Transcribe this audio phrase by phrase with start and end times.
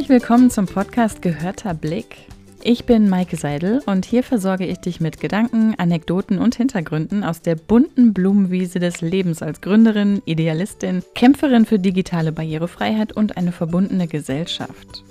[0.00, 2.16] Herzlich willkommen zum Podcast Gehörter Blick.
[2.62, 7.42] Ich bin Maike Seidel und hier versorge ich dich mit Gedanken, Anekdoten und Hintergründen aus
[7.42, 14.08] der bunten Blumenwiese des Lebens als Gründerin, Idealistin, Kämpferin für digitale Barrierefreiheit und eine verbundene
[14.08, 15.04] Gesellschaft.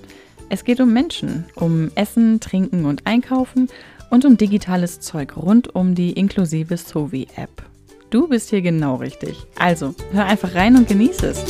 [0.50, 3.70] Es geht um Menschen, um Essen, Trinken und Einkaufen
[4.10, 7.62] und um digitales Zeug rund um die inklusive Sovi-App.
[8.10, 9.38] Du bist hier genau richtig.
[9.60, 11.46] Also, hör einfach rein und genieße es.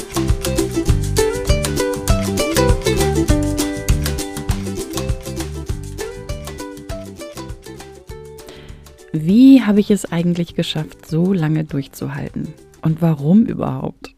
[9.11, 12.53] Wie habe ich es eigentlich geschafft, so lange durchzuhalten?
[12.81, 14.13] Und warum überhaupt?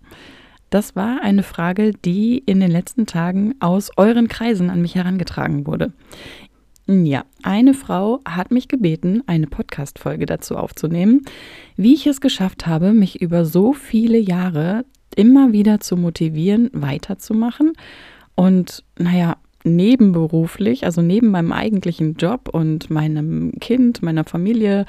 [0.70, 5.66] Das war eine Frage, die in den letzten Tagen aus euren Kreisen an mich herangetragen
[5.66, 5.94] wurde.
[6.88, 11.21] Ja, eine Frau hat mich gebeten, eine Podcast-Folge dazu aufzunehmen,
[11.77, 14.84] wie ich es geschafft habe, mich über so viele Jahre
[15.15, 17.74] immer wieder zu motivieren, weiterzumachen
[18.35, 24.85] und, naja, nebenberuflich, also neben meinem eigentlichen Job und meinem Kind, meiner Familie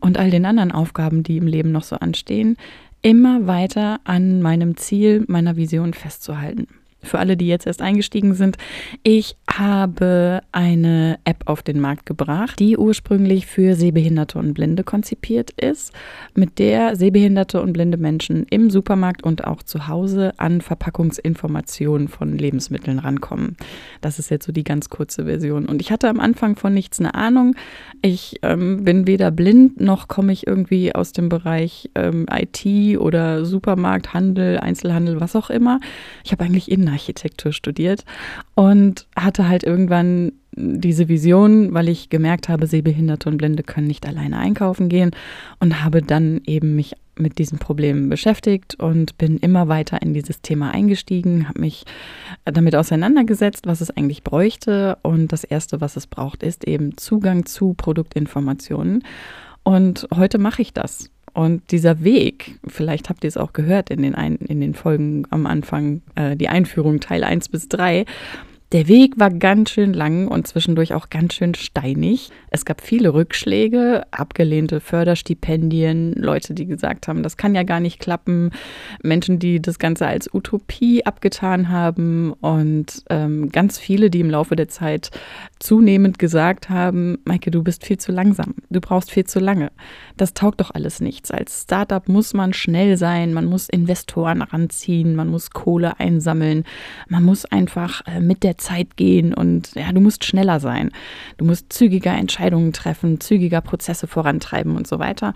[0.00, 2.56] und all den anderen Aufgaben, die im Leben noch so anstehen,
[3.02, 6.68] immer weiter an meinem Ziel, meiner Vision festzuhalten
[7.04, 8.56] für alle, die jetzt erst eingestiegen sind,
[9.02, 15.50] ich habe eine App auf den Markt gebracht, die ursprünglich für Sehbehinderte und Blinde konzipiert
[15.52, 15.92] ist,
[16.34, 22.38] mit der sehbehinderte und blinde Menschen im Supermarkt und auch zu Hause an Verpackungsinformationen von
[22.38, 23.56] Lebensmitteln rankommen.
[24.00, 25.66] Das ist jetzt so die ganz kurze Version.
[25.66, 27.54] Und ich hatte am Anfang von nichts eine Ahnung.
[28.02, 33.44] Ich ähm, bin weder blind noch komme ich irgendwie aus dem Bereich ähm, IT oder
[33.44, 35.80] Supermarkt, Handel, Einzelhandel, was auch immer.
[36.24, 38.04] Ich habe eigentlich Inhalt Architektur studiert
[38.54, 44.06] und hatte halt irgendwann diese Vision, weil ich gemerkt habe, Sehbehinderte und Blinde können nicht
[44.06, 45.10] alleine einkaufen gehen
[45.58, 50.42] und habe dann eben mich mit diesen Problemen beschäftigt und bin immer weiter in dieses
[50.42, 51.84] Thema eingestiegen, habe mich
[52.44, 57.46] damit auseinandergesetzt, was es eigentlich bräuchte und das Erste, was es braucht, ist eben Zugang
[57.46, 59.04] zu Produktinformationen
[59.62, 61.10] und heute mache ich das.
[61.34, 65.26] Und dieser Weg, vielleicht habt ihr es auch gehört in den, ein, in den Folgen
[65.30, 68.06] am Anfang, äh, die Einführung Teil 1 bis 3,
[68.74, 72.30] der Weg war ganz schön lang und zwischendurch auch ganz schön steinig.
[72.50, 78.00] Es gab viele Rückschläge, abgelehnte Förderstipendien, Leute, die gesagt haben, das kann ja gar nicht
[78.00, 78.50] klappen,
[79.00, 84.56] Menschen, die das Ganze als Utopie abgetan haben und ähm, ganz viele, die im Laufe
[84.56, 85.12] der Zeit
[85.64, 89.72] zunehmend gesagt haben, Maike, du bist viel zu langsam, du brauchst viel zu lange.
[90.18, 91.30] Das taugt doch alles nichts.
[91.30, 96.64] Als Startup muss man schnell sein, man muss Investoren ranziehen, man muss Kohle einsammeln,
[97.08, 100.90] man muss einfach äh, mit der Zeit gehen und ja, du musst schneller sein.
[101.38, 105.32] Du musst zügiger Entscheidungen treffen, zügiger Prozesse vorantreiben und so weiter.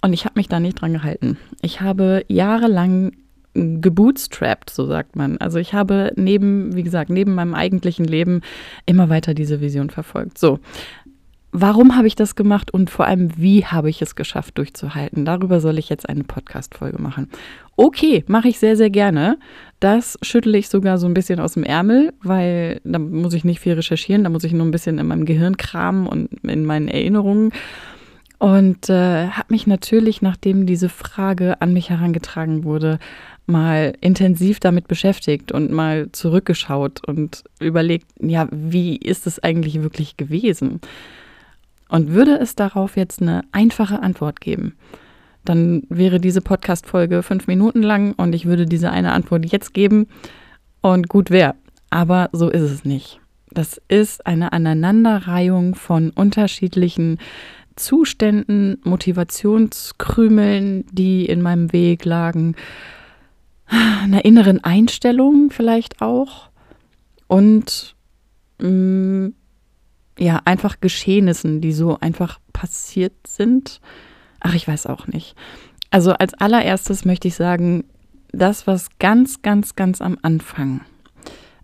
[0.00, 1.36] Und ich habe mich da nicht dran gehalten.
[1.62, 3.10] Ich habe jahrelang
[3.54, 5.38] gebootstrapped, so sagt man.
[5.38, 8.40] Also ich habe neben, wie gesagt, neben meinem eigentlichen Leben
[8.86, 10.38] immer weiter diese Vision verfolgt.
[10.38, 10.58] So,
[11.56, 15.24] Warum habe ich das gemacht und vor allem, wie habe ich es geschafft, durchzuhalten?
[15.24, 17.30] Darüber soll ich jetzt eine Podcast-Folge machen.
[17.76, 19.38] Okay, mache ich sehr, sehr gerne.
[19.78, 23.60] Das schüttle ich sogar so ein bisschen aus dem Ärmel, weil da muss ich nicht
[23.60, 26.88] viel recherchieren, da muss ich nur ein bisschen in meinem Gehirn kramen und in meinen
[26.88, 27.52] Erinnerungen.
[28.38, 32.98] Und äh, habe mich natürlich, nachdem diese Frage an mich herangetragen wurde,
[33.46, 40.16] mal intensiv damit beschäftigt und mal zurückgeschaut und überlegt, ja, wie ist es eigentlich wirklich
[40.16, 40.80] gewesen?
[41.88, 44.74] Und würde es darauf jetzt eine einfache Antwort geben,
[45.44, 50.06] dann wäre diese Podcast-Folge fünf Minuten lang und ich würde diese eine Antwort jetzt geben
[50.80, 51.54] und gut wäre.
[51.90, 53.20] Aber so ist es nicht.
[53.50, 57.18] Das ist eine Aneinanderreihung von unterschiedlichen
[57.76, 62.56] Zuständen, Motivationskrümeln, die in meinem Weg lagen,
[63.74, 66.50] einer inneren Einstellung vielleicht auch
[67.26, 67.96] und
[68.58, 69.34] mh, mm,
[70.18, 73.80] ja, einfach Geschehnissen, die so einfach passiert sind.
[74.38, 75.34] Ach, ich weiß auch nicht.
[75.90, 77.84] Also als allererstes möchte ich sagen,
[78.30, 80.82] das, was ganz, ganz, ganz am Anfang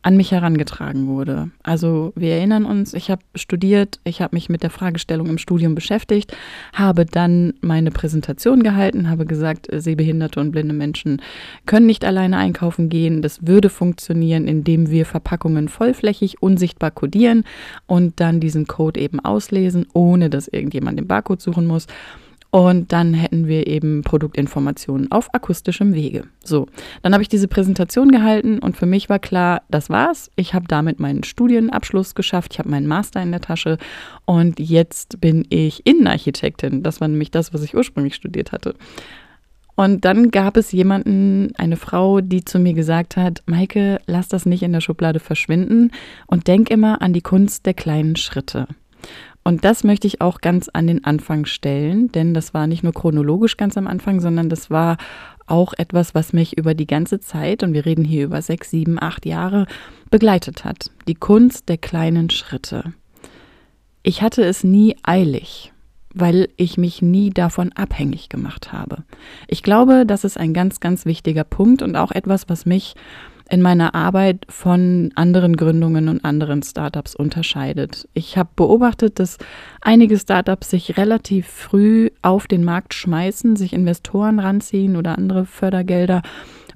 [0.02, 1.50] an mich herangetragen wurde.
[1.62, 5.74] Also wir erinnern uns, ich habe studiert, ich habe mich mit der Fragestellung im Studium
[5.74, 6.34] beschäftigt,
[6.72, 11.20] habe dann meine Präsentation gehalten, habe gesagt, sehbehinderte und blinde Menschen
[11.66, 13.20] können nicht alleine einkaufen gehen.
[13.20, 17.44] Das würde funktionieren, indem wir Verpackungen vollflächig unsichtbar kodieren
[17.86, 21.86] und dann diesen Code eben auslesen, ohne dass irgendjemand den Barcode suchen muss.
[22.50, 26.24] Und dann hätten wir eben Produktinformationen auf akustischem Wege.
[26.42, 26.66] So,
[27.02, 30.30] dann habe ich diese Präsentation gehalten und für mich war klar, das war's.
[30.34, 33.78] Ich habe damit meinen Studienabschluss geschafft, ich habe meinen Master in der Tasche
[34.24, 36.82] und jetzt bin ich Innenarchitektin.
[36.82, 38.74] Das war nämlich das, was ich ursprünglich studiert hatte.
[39.76, 44.44] Und dann gab es jemanden, eine Frau, die zu mir gesagt hat, Maike, lass das
[44.44, 45.92] nicht in der Schublade verschwinden
[46.26, 48.66] und denk immer an die Kunst der kleinen Schritte.
[49.50, 52.92] Und das möchte ich auch ganz an den Anfang stellen, denn das war nicht nur
[52.92, 54.96] chronologisch ganz am Anfang, sondern das war
[55.48, 59.02] auch etwas, was mich über die ganze Zeit, und wir reden hier über sechs, sieben,
[59.02, 59.66] acht Jahre,
[60.08, 60.92] begleitet hat.
[61.08, 62.92] Die Kunst der kleinen Schritte.
[64.04, 65.72] Ich hatte es nie eilig,
[66.14, 68.98] weil ich mich nie davon abhängig gemacht habe.
[69.48, 72.94] Ich glaube, das ist ein ganz, ganz wichtiger Punkt und auch etwas, was mich
[73.50, 78.08] in meiner Arbeit von anderen Gründungen und anderen Startups unterscheidet.
[78.14, 79.38] Ich habe beobachtet, dass
[79.80, 86.22] einige Startups sich relativ früh auf den Markt schmeißen, sich Investoren ranziehen oder andere Fördergelder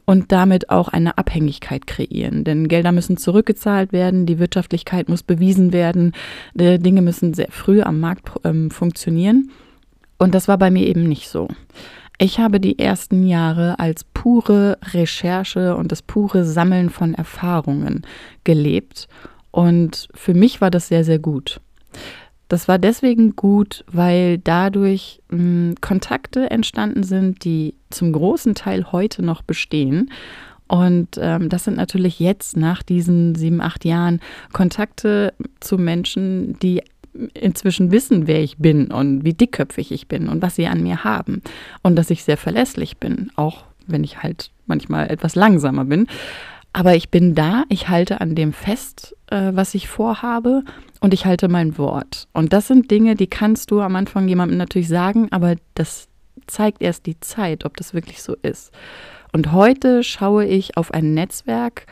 [0.05, 2.45] und damit auch eine Abhängigkeit kreieren.
[2.45, 6.13] Denn Gelder müssen zurückgezahlt werden, die Wirtschaftlichkeit muss bewiesen werden,
[6.55, 9.51] Dinge müssen sehr früh am Markt ähm, funktionieren.
[10.19, 11.49] Und das war bei mir eben nicht so.
[12.19, 18.03] Ich habe die ersten Jahre als pure Recherche und das pure Sammeln von Erfahrungen
[18.45, 19.09] gelebt.
[19.51, 21.61] Und für mich war das sehr, sehr gut.
[22.49, 28.93] Das war deswegen gut, weil dadurch mh, hm, Kontakte entstanden sind, die zum großen Teil
[28.93, 30.11] heute noch bestehen.
[30.67, 34.21] Und ähm, das sind natürlich jetzt nach diesen sieben, acht Jahren
[34.53, 36.83] Kontakte zu Menschen, die
[37.35, 41.05] inzwischen wissen, wer ich bin und wie dickköpfig ich bin und was sie an mir
[41.05, 41.43] haben
[41.83, 46.07] und dass ich sehr verlässlich bin, auch wenn ich halt manchmal etwas langsamer bin.
[46.73, 50.65] Aber ich bin da, ich halte an dem fest, äh, was ich vorhabe
[51.01, 52.27] und ich halte mein Wort.
[52.33, 56.09] Und das sind Dinge, die kannst du am Anfang jemandem natürlich sagen, aber das
[56.49, 58.73] zeigt erst die Zeit, ob das wirklich so ist.
[59.33, 61.87] Und heute schaue ich auf ein Netzwerk,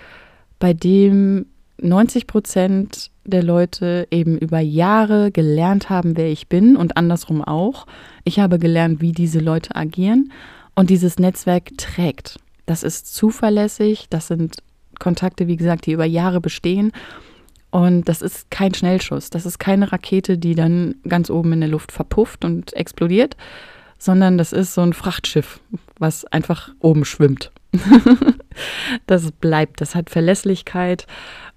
[0.59, 1.47] bei dem
[1.83, 7.87] 90 Prozent der Leute eben über Jahre gelernt haben, wer ich bin und andersrum auch.
[8.25, 10.33] Ich habe gelernt, wie diese Leute agieren
[10.75, 12.39] und dieses Netzwerk trägt.
[12.67, 14.63] Das ist zuverlässig, das sind
[14.99, 16.93] Kontakte, wie gesagt, die über Jahre bestehen
[17.73, 21.71] und das ist kein Schnellschuss, das ist keine Rakete, die dann ganz oben in der
[21.71, 23.37] Luft verpufft und explodiert,
[23.99, 25.59] sondern das ist so ein Frachtschiff,
[25.99, 27.51] was einfach oben schwimmt.
[29.07, 31.07] das bleibt, das hat Verlässlichkeit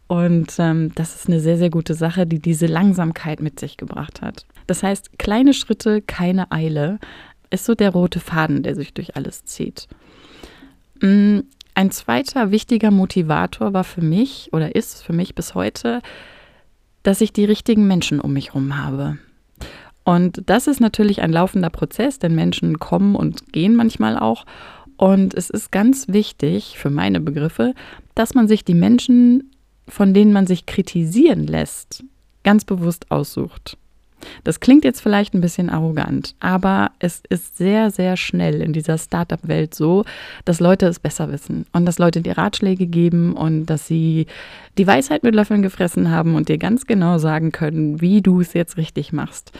[0.08, 4.22] und ähm, das ist eine sehr, sehr gute Sache, die diese Langsamkeit mit sich gebracht
[4.22, 4.46] hat.
[4.68, 7.00] Das heißt, kleine Schritte, keine Eile,
[7.50, 9.88] ist so der rote Faden, der sich durch alles zieht.
[11.02, 11.40] Mm,
[11.74, 16.02] ein zweiter wichtiger Motivator war für mich oder ist für mich bis heute,
[17.04, 19.18] dass ich die richtigen Menschen um mich herum habe.
[20.04, 24.46] Und das ist natürlich ein laufender Prozess, denn Menschen kommen und gehen manchmal auch.
[24.98, 27.74] Und es ist ganz wichtig für meine Begriffe,
[28.14, 29.52] dass man sich die Menschen
[29.88, 32.04] von denen man sich kritisieren lässt,
[32.44, 33.78] ganz bewusst aussucht.
[34.44, 38.98] Das klingt jetzt vielleicht ein bisschen arrogant, aber es ist sehr, sehr schnell in dieser
[38.98, 40.04] Startup-Welt so,
[40.46, 44.28] dass Leute es besser wissen und dass Leute dir Ratschläge geben und dass sie
[44.78, 48.54] die Weisheit mit Löffeln gefressen haben und dir ganz genau sagen können, wie du es
[48.54, 49.52] jetzt richtig machst,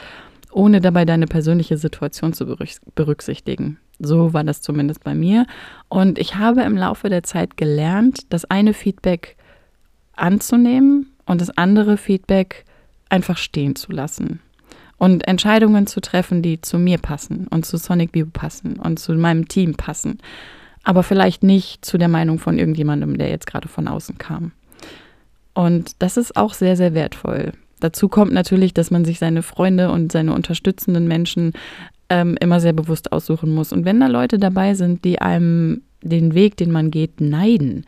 [0.50, 2.56] ohne dabei deine persönliche Situation zu
[2.94, 3.78] berücksichtigen.
[3.98, 5.46] So war das zumindest bei mir.
[5.88, 9.35] Und ich habe im Laufe der Zeit gelernt, dass eine Feedback
[10.16, 12.64] anzunehmen und das andere Feedback
[13.08, 14.40] einfach stehen zu lassen.
[14.98, 19.12] Und Entscheidungen zu treffen, die zu mir passen und zu Sonic View passen und zu
[19.14, 20.18] meinem Team passen.
[20.84, 24.52] Aber vielleicht nicht zu der Meinung von irgendjemandem, der jetzt gerade von außen kam.
[25.52, 27.52] Und das ist auch sehr, sehr wertvoll.
[27.80, 31.52] Dazu kommt natürlich, dass man sich seine Freunde und seine unterstützenden Menschen
[32.08, 33.72] ähm, immer sehr bewusst aussuchen muss.
[33.72, 37.84] Und wenn da Leute dabei sind, die einem den Weg, den man geht, neiden,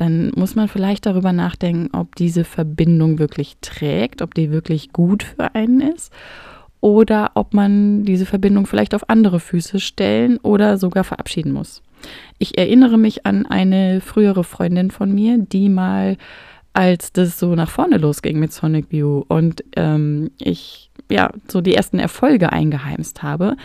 [0.00, 5.22] dann muss man vielleicht darüber nachdenken, ob diese Verbindung wirklich trägt, ob die wirklich gut
[5.22, 6.12] für einen ist
[6.80, 11.82] oder ob man diese Verbindung vielleicht auf andere Füße stellen oder sogar verabschieden muss.
[12.38, 16.16] Ich erinnere mich an eine frühere Freundin von mir, die mal,
[16.72, 21.74] als das so nach vorne losging mit Sonic View und ähm, ich ja so die
[21.74, 23.56] ersten Erfolge eingeheimst habe,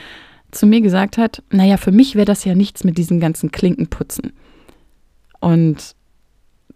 [0.49, 4.33] zu mir gesagt hat, naja, für mich wäre das ja nichts mit diesen ganzen Klinkenputzen.
[5.39, 5.95] Und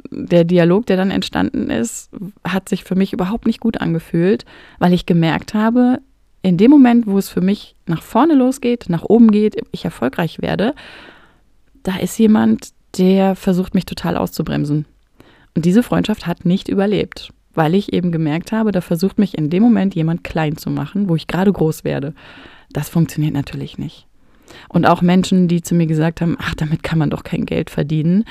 [0.09, 2.09] der Dialog, der dann entstanden ist,
[2.43, 4.45] hat sich für mich überhaupt nicht gut angefühlt,
[4.79, 5.99] weil ich gemerkt habe,
[6.41, 10.41] in dem Moment, wo es für mich nach vorne losgeht, nach oben geht, ich erfolgreich
[10.41, 10.73] werde,
[11.83, 14.85] da ist jemand, der versucht mich total auszubremsen.
[15.55, 19.49] Und diese Freundschaft hat nicht überlebt, weil ich eben gemerkt habe, da versucht mich in
[19.49, 22.13] dem Moment jemand klein zu machen, wo ich gerade groß werde.
[22.71, 24.05] Das funktioniert natürlich nicht.
[24.69, 27.69] Und auch Menschen, die zu mir gesagt haben, ach, damit kann man doch kein Geld
[27.69, 28.23] verdienen,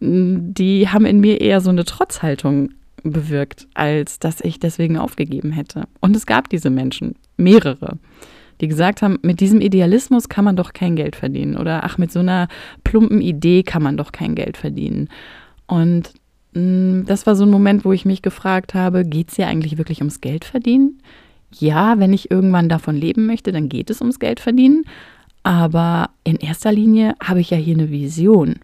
[0.00, 2.70] die haben in mir eher so eine Trotzhaltung
[3.02, 5.84] bewirkt, als dass ich deswegen aufgegeben hätte.
[6.00, 7.98] Und es gab diese Menschen, mehrere,
[8.60, 12.12] die gesagt haben, mit diesem Idealismus kann man doch kein Geld verdienen oder ach, mit
[12.12, 12.48] so einer
[12.84, 15.08] plumpen Idee kann man doch kein Geld verdienen.
[15.66, 16.12] Und
[16.54, 19.78] mm, das war so ein Moment, wo ich mich gefragt habe, geht es hier eigentlich
[19.78, 20.98] wirklich ums Geld verdienen?
[21.52, 24.84] Ja, wenn ich irgendwann davon leben möchte, dann geht es ums Geld verdienen.
[25.42, 28.56] Aber in erster Linie habe ich ja hier eine Vision.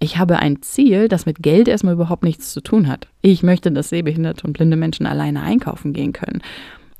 [0.00, 3.08] Ich habe ein Ziel, das mit Geld erstmal überhaupt nichts zu tun hat.
[3.22, 6.42] Ich möchte, dass sehbehinderte und blinde Menschen alleine einkaufen gehen können.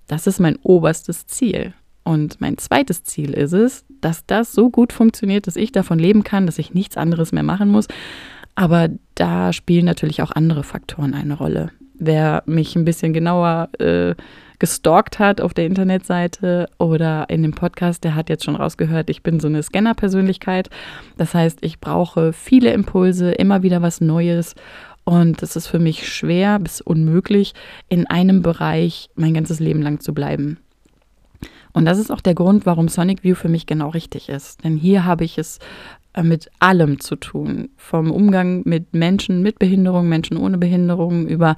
[0.06, 1.74] Das ist mein oberstes Ziel.
[2.04, 6.22] Und mein zweites Ziel ist es, dass das so gut funktioniert, dass ich davon leben
[6.22, 7.88] kann, dass ich nichts anderes mehr machen muss.
[8.54, 11.70] Aber da spielen natürlich auch andere Faktoren eine Rolle.
[11.94, 14.14] Wer mich ein bisschen genauer äh,
[14.58, 19.22] gestalkt hat auf der Internetseite oder in dem Podcast, der hat jetzt schon rausgehört, ich
[19.22, 20.70] bin so eine Scanner-Persönlichkeit.
[21.16, 24.54] Das heißt, ich brauche viele Impulse, immer wieder was Neues.
[25.04, 27.52] Und es ist für mich schwer bis unmöglich,
[27.88, 30.58] in einem Bereich mein ganzes Leben lang zu bleiben.
[31.74, 34.64] Und das ist auch der Grund, warum Sonic View für mich genau richtig ist.
[34.64, 35.58] Denn hier habe ich es
[36.14, 37.68] äh, mit allem zu tun.
[37.76, 41.56] Vom Umgang mit Menschen mit Behinderung, Menschen ohne Behinderung, über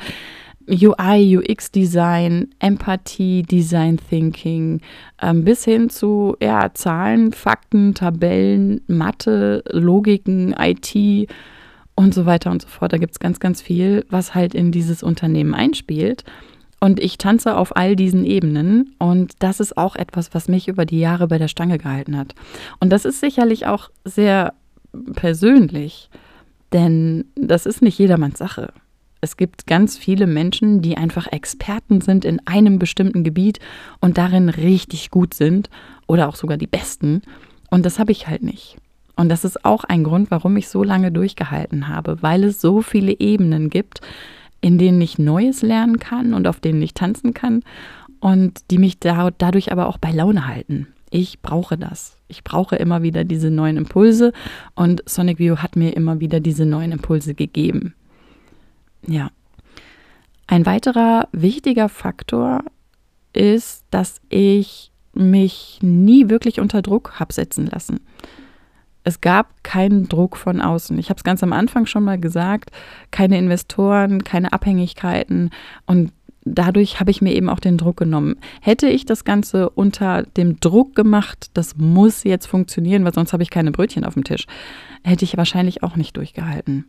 [0.69, 4.81] UI, UX-Design, Empathie, Design Thinking,
[5.23, 11.29] ähm, bis hin zu ja, Zahlen, Fakten, Tabellen, Mathe, Logiken, IT
[11.95, 12.93] und so weiter und so fort.
[12.93, 16.25] Da gibt es ganz, ganz viel, was halt in dieses Unternehmen einspielt.
[16.79, 20.85] Und ich tanze auf all diesen Ebenen und das ist auch etwas, was mich über
[20.85, 22.35] die Jahre bei der Stange gehalten hat.
[22.81, 24.53] Und das ist sicherlich auch sehr
[25.15, 26.11] persönlich,
[26.73, 28.73] denn das ist nicht jedermanns Sache.
[29.27, 33.59] Es gibt ganz viele Menschen, die einfach Experten sind in einem bestimmten Gebiet
[34.01, 35.69] und darin richtig gut sind
[36.07, 37.23] oder auch sogar die Besten.
[37.69, 38.77] Und das habe ich halt nicht.
[39.17, 42.83] Und das ist auch ein Grund, warum ich so lange durchgehalten habe, weil es so
[42.83, 44.01] viele Ebenen gibt,
[44.61, 47.65] in denen ich Neues lernen kann und auf denen ich tanzen kann
[48.21, 50.87] und die mich da, dadurch aber auch bei Laune halten.
[51.11, 52.17] Ich brauche das.
[52.29, 54.33] Ich brauche immer wieder diese neuen Impulse
[54.77, 57.95] und Sonic View hat mir immer wieder diese neuen Impulse gegeben.
[59.07, 59.31] Ja.
[60.47, 62.63] Ein weiterer wichtiger Faktor
[63.33, 68.01] ist, dass ich mich nie wirklich unter Druck habe setzen lassen.
[69.03, 70.99] Es gab keinen Druck von außen.
[70.99, 72.71] Ich habe es ganz am Anfang schon mal gesagt,
[73.11, 75.51] keine Investoren, keine Abhängigkeiten
[75.87, 76.13] und
[76.45, 78.37] dadurch habe ich mir eben auch den Druck genommen.
[78.61, 83.43] Hätte ich das Ganze unter dem Druck gemacht, das muss jetzt funktionieren, weil sonst habe
[83.43, 84.47] ich keine Brötchen auf dem Tisch,
[85.03, 86.85] hätte ich wahrscheinlich auch nicht durchgehalten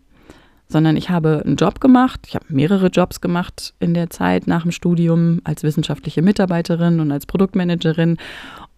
[0.68, 2.22] sondern ich habe einen Job gemacht.
[2.28, 7.12] Ich habe mehrere Jobs gemacht in der Zeit nach dem Studium als wissenschaftliche Mitarbeiterin und
[7.12, 8.18] als Produktmanagerin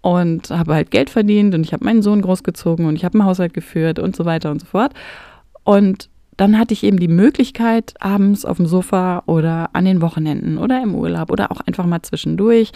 [0.02, 3.28] und habe halt Geld verdient und ich habe meinen Sohn großgezogen und ich habe einen
[3.28, 4.94] Haushalt geführt und so weiter und so fort.
[5.64, 10.58] Und dann hatte ich eben die Möglichkeit, abends auf dem Sofa oder an den Wochenenden
[10.58, 12.72] oder im Urlaub oder auch einfach mal zwischendurch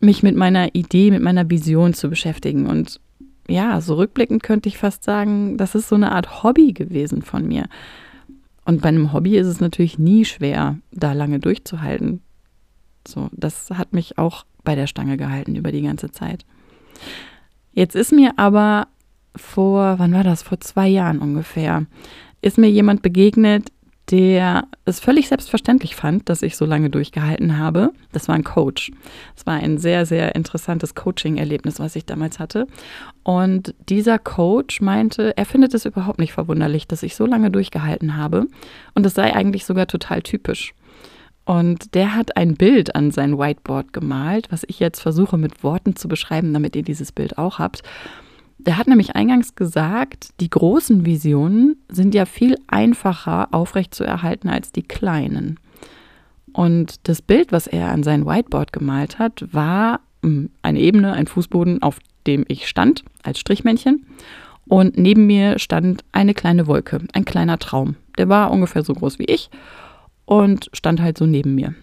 [0.00, 2.66] mich mit meiner Idee, mit meiner Vision zu beschäftigen.
[2.66, 3.00] Und
[3.48, 7.48] ja, so rückblickend könnte ich fast sagen, das ist so eine Art Hobby gewesen von
[7.48, 7.64] mir.
[8.64, 12.20] Und bei einem Hobby ist es natürlich nie schwer, da lange durchzuhalten.
[13.06, 16.44] So, das hat mich auch bei der Stange gehalten über die ganze Zeit.
[17.72, 18.86] Jetzt ist mir aber
[19.34, 20.42] vor, wann war das?
[20.42, 21.86] Vor zwei Jahren ungefähr,
[22.42, 23.72] ist mir jemand begegnet,
[24.10, 27.92] der es völlig selbstverständlich fand, dass ich so lange durchgehalten habe.
[28.12, 28.90] Das war ein Coach.
[29.36, 32.66] Es war ein sehr, sehr interessantes Coaching-Erlebnis, was ich damals hatte.
[33.22, 38.16] Und dieser Coach meinte, er findet es überhaupt nicht verwunderlich, dass ich so lange durchgehalten
[38.16, 38.46] habe.
[38.94, 40.74] Und es sei eigentlich sogar total typisch.
[41.44, 45.96] Und der hat ein Bild an sein Whiteboard gemalt, was ich jetzt versuche mit Worten
[45.96, 47.82] zu beschreiben, damit ihr dieses Bild auch habt.
[48.64, 54.84] Der hat nämlich eingangs gesagt, die großen Visionen sind ja viel einfacher aufrechtzuerhalten als die
[54.84, 55.58] kleinen.
[56.52, 61.26] Und das Bild, was er an sein Whiteboard gemalt hat, war hm, eine Ebene, ein
[61.26, 64.06] Fußboden, auf dem ich stand als Strichmännchen.
[64.68, 67.96] Und neben mir stand eine kleine Wolke, ein kleiner Traum.
[68.16, 69.50] Der war ungefähr so groß wie ich
[70.24, 71.74] und stand halt so neben mir.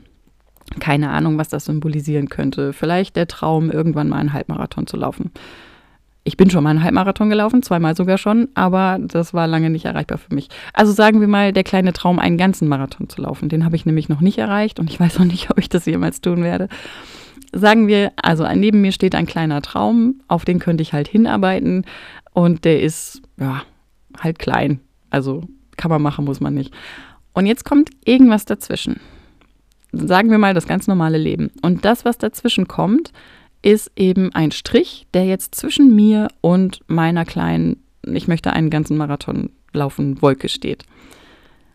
[0.79, 2.71] Keine Ahnung, was das symbolisieren könnte.
[2.71, 5.31] Vielleicht der Traum, irgendwann mal einen Halbmarathon zu laufen.
[6.23, 9.85] Ich bin schon mal einen Halbmarathon gelaufen, zweimal sogar schon, aber das war lange nicht
[9.85, 10.49] erreichbar für mich.
[10.73, 13.49] Also sagen wir mal, der kleine Traum, einen ganzen Marathon zu laufen.
[13.49, 15.85] Den habe ich nämlich noch nicht erreicht und ich weiß auch nicht, ob ich das
[15.85, 16.67] jemals tun werde.
[17.51, 21.85] Sagen wir, also neben mir steht ein kleiner Traum, auf den könnte ich halt hinarbeiten
[22.33, 23.63] und der ist, ja,
[24.17, 24.81] halt klein.
[25.09, 25.43] Also
[25.77, 26.73] kann man machen, muss man nicht.
[27.33, 28.99] Und jetzt kommt irgendwas dazwischen.
[29.91, 31.49] Sagen wir mal das ganz normale Leben.
[31.61, 33.11] Und das, was dazwischen kommt,
[33.61, 38.97] ist eben ein Strich, der jetzt zwischen mir und meiner kleinen, ich möchte einen ganzen
[38.97, 40.85] Marathon laufen, Wolke steht.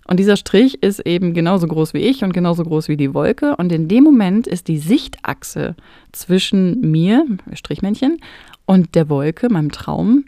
[0.07, 3.57] Und dieser Strich ist eben genauso groß wie ich und genauso groß wie die Wolke.
[3.57, 5.77] Und in dem Moment ist die Sichtachse
[6.13, 7.25] zwischen mir,
[7.55, 8.19] Strichmännchen,
[8.67, 10.25] und der Wolke, meinem Traum,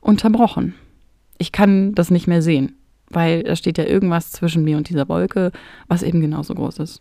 [0.00, 0.74] unterbrochen.
[1.38, 2.76] Ich kann das nicht mehr sehen,
[3.08, 5.52] weil da steht ja irgendwas zwischen mir und dieser Wolke,
[5.88, 7.00] was eben genauso groß ist.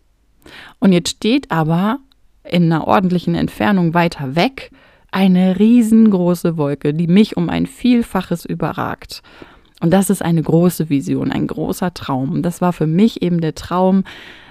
[0.79, 1.99] Und jetzt steht aber
[2.49, 4.71] in einer ordentlichen Entfernung weiter weg
[5.11, 9.23] eine riesengroße Wolke, die mich um ein Vielfaches überragt.
[9.81, 12.41] Und das ist eine große Vision, ein großer Traum.
[12.41, 14.03] Das war für mich eben der Traum,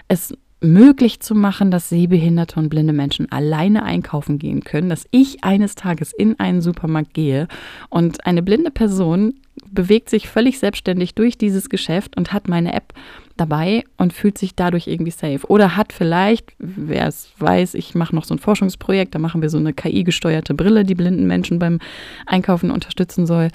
[0.09, 5.45] es möglich zu machen, dass sehbehinderte und blinde Menschen alleine einkaufen gehen können, dass ich
[5.45, 7.47] eines Tages in einen Supermarkt gehe
[7.91, 9.35] und eine blinde Person
[9.71, 12.95] bewegt sich völlig selbstständig durch dieses Geschäft und hat meine App
[13.37, 15.47] dabei und fühlt sich dadurch irgendwie safe.
[15.49, 19.51] Oder hat vielleicht, wer es weiß, ich mache noch so ein Forschungsprojekt, da machen wir
[19.51, 21.79] so eine KI-gesteuerte Brille, die blinden Menschen beim
[22.27, 23.49] Einkaufen unterstützen soll,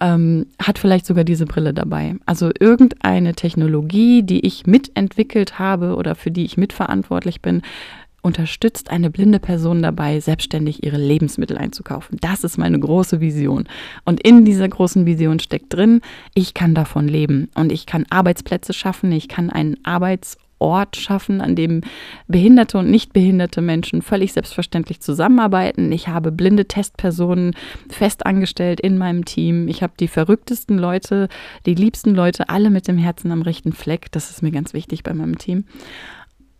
[0.00, 2.16] ähm, hat vielleicht sogar diese Brille dabei.
[2.26, 7.62] Also irgendeine Technologie, die ich mitentwickelt habe oder für die ich mitverantwortlich bin,
[8.20, 12.18] unterstützt eine blinde Person dabei, selbstständig ihre Lebensmittel einzukaufen.
[12.20, 13.68] Das ist meine große Vision.
[14.04, 16.00] Und in dieser großen Vision steckt drin,
[16.34, 20.47] ich kann davon leben und ich kann Arbeitsplätze schaffen, ich kann einen Arbeitsort
[20.96, 21.82] schaffen, an dem
[22.26, 25.92] behinderte und nicht behinderte Menschen völlig selbstverständlich zusammenarbeiten.
[25.92, 27.54] Ich habe blinde Testpersonen
[27.88, 29.68] fest angestellt in meinem Team.
[29.68, 31.28] Ich habe die verrücktesten Leute,
[31.66, 34.10] die liebsten Leute, alle mit dem Herzen am rechten Fleck.
[34.12, 35.64] Das ist mir ganz wichtig bei meinem Team.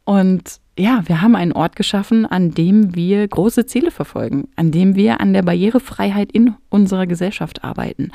[0.05, 4.95] Und ja, wir haben einen Ort geschaffen, an dem wir große Ziele verfolgen, an dem
[4.95, 8.13] wir an der Barrierefreiheit in unserer Gesellschaft arbeiten.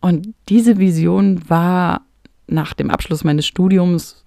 [0.00, 2.06] Und diese Vision war
[2.48, 4.24] nach dem Abschluss meines Studiums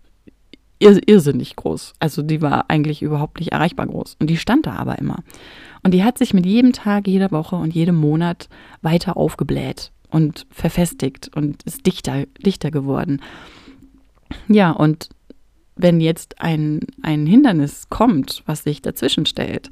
[0.84, 1.94] irrsinnig groß.
[2.00, 4.18] Also die war eigentlich überhaupt nicht erreichbar groß.
[4.20, 5.24] Und die stand da aber immer.
[5.84, 8.50] Und die hat sich mit jedem Tag, jeder Woche und jedem Monat
[8.82, 13.22] weiter aufgebläht und verfestigt und ist dichter, dichter geworden.
[14.48, 15.10] Ja, und
[15.76, 19.70] wenn jetzt ein, ein Hindernis kommt, was sich dazwischen stellt,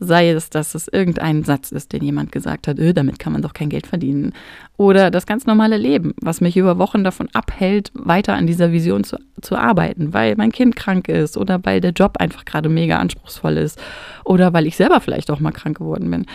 [0.00, 3.42] sei es, dass es irgendein Satz ist, den jemand gesagt hat, öh, damit kann man
[3.42, 4.32] doch kein Geld verdienen,
[4.76, 9.04] oder das ganz normale Leben, was mich über Wochen davon abhält, weiter an dieser Vision
[9.04, 12.98] zu, zu arbeiten, weil mein Kind krank ist oder weil der Job einfach gerade mega
[12.98, 13.80] anspruchsvoll ist
[14.24, 16.26] oder weil ich selber vielleicht auch mal krank geworden bin,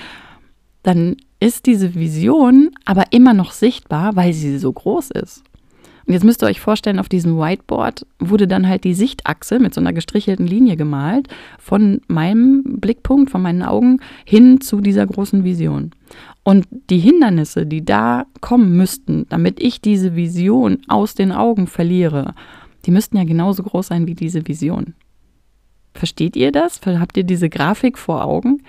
[0.84, 5.44] dann ist diese Vision aber immer noch sichtbar, weil sie so groß ist.
[6.10, 9.76] Und jetzt müsst ihr euch vorstellen, auf diesem Whiteboard wurde dann halt die Sichtachse mit
[9.76, 11.28] so einer gestrichelten Linie gemalt
[11.60, 15.92] von meinem Blickpunkt, von meinen Augen hin zu dieser großen Vision.
[16.44, 22.34] Und die Hindernisse, die da kommen müssten, damit ich diese Vision aus den Augen verliere,
[22.88, 24.96] die müssten ja genauso groß sein wie diese Vision.
[25.94, 26.82] Versteht ihr das?
[26.88, 28.64] Habt ihr diese Grafik vor Augen?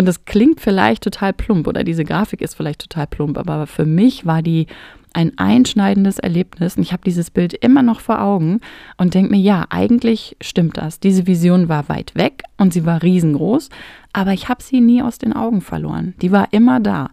[0.00, 3.84] Und das klingt vielleicht total plump oder diese Grafik ist vielleicht total plump, aber für
[3.84, 4.66] mich war die
[5.12, 6.78] ein einschneidendes Erlebnis.
[6.78, 8.60] Und ich habe dieses Bild immer noch vor Augen
[8.96, 11.00] und denke mir, ja, eigentlich stimmt das.
[11.00, 13.68] Diese Vision war weit weg und sie war riesengroß,
[14.14, 16.14] aber ich habe sie nie aus den Augen verloren.
[16.22, 17.10] Die war immer da.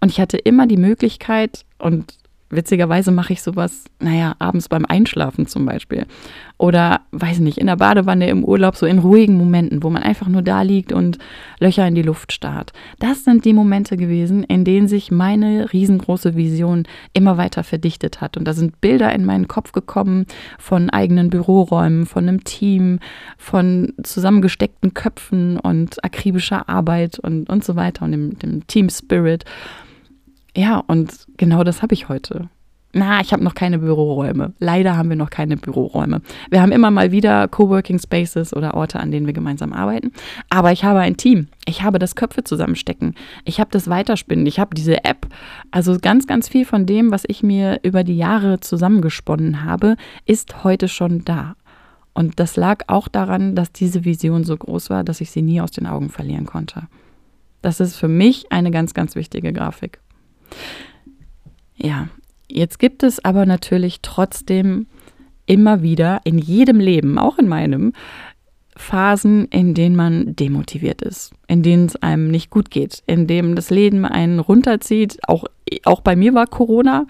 [0.00, 2.12] Und ich hatte immer die Möglichkeit, und
[2.48, 6.06] Witzigerweise mache ich sowas, naja, abends beim Einschlafen zum Beispiel.
[6.58, 10.28] Oder, weiß nicht, in der Badewanne im Urlaub, so in ruhigen Momenten, wo man einfach
[10.28, 11.18] nur da liegt und
[11.58, 12.72] Löcher in die Luft starrt.
[13.00, 18.36] Das sind die Momente gewesen, in denen sich meine riesengroße Vision immer weiter verdichtet hat.
[18.36, 20.26] Und da sind Bilder in meinen Kopf gekommen
[20.58, 23.00] von eigenen Büroräumen, von einem Team,
[23.36, 29.44] von zusammengesteckten Köpfen und akribischer Arbeit und, und so weiter und dem, dem Team Spirit.
[30.56, 32.48] Ja, und genau das habe ich heute.
[32.98, 34.54] Na, ich habe noch keine Büroräume.
[34.58, 36.22] Leider haben wir noch keine Büroräume.
[36.48, 40.12] Wir haben immer mal wieder Coworking Spaces oder Orte, an denen wir gemeinsam arbeiten.
[40.48, 41.48] Aber ich habe ein Team.
[41.66, 43.14] Ich habe das Köpfe zusammenstecken.
[43.44, 44.46] Ich habe das Weiterspinnen.
[44.46, 45.26] Ich habe diese App.
[45.72, 50.64] Also ganz, ganz viel von dem, was ich mir über die Jahre zusammengesponnen habe, ist
[50.64, 51.54] heute schon da.
[52.14, 55.60] Und das lag auch daran, dass diese Vision so groß war, dass ich sie nie
[55.60, 56.84] aus den Augen verlieren konnte.
[57.60, 60.00] Das ist für mich eine ganz, ganz wichtige Grafik.
[61.76, 62.08] Ja,
[62.48, 64.86] jetzt gibt es aber natürlich trotzdem
[65.46, 67.92] immer wieder in jedem Leben, auch in meinem,
[68.76, 73.56] Phasen, in denen man demotiviert ist, in denen es einem nicht gut geht, in dem
[73.56, 75.18] das Leben einen runterzieht.
[75.26, 75.44] Auch,
[75.84, 77.06] auch bei mir war Corona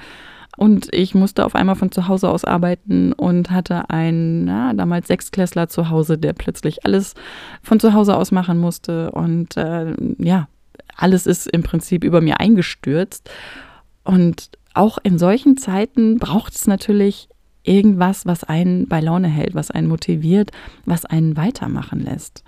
[0.56, 5.08] und ich musste auf einmal von zu Hause aus arbeiten und hatte einen, na, damals
[5.08, 7.14] Sechsklässler zu Hause, der plötzlich alles
[7.62, 9.10] von zu Hause aus machen musste.
[9.10, 10.48] Und äh, ja,
[10.96, 13.30] alles ist im Prinzip über mir eingestürzt.
[14.04, 17.28] Und auch in solchen Zeiten braucht es natürlich
[17.64, 20.50] irgendwas, was einen bei Laune hält, was einen motiviert,
[20.84, 22.44] was einen weitermachen lässt.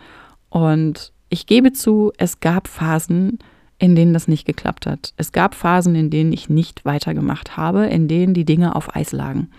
[0.48, 3.38] Und ich gebe zu, es gab Phasen,
[3.78, 5.12] in denen das nicht geklappt hat.
[5.16, 9.12] Es gab Phasen, in denen ich nicht weitergemacht habe, in denen die Dinge auf Eis
[9.12, 9.50] lagen.